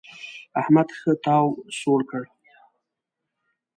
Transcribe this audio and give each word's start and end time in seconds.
احمد 0.61 0.87
ښه 0.99 1.11
تاو 1.23 1.47
سوړ 1.79 1.99
کړ. 2.09 2.23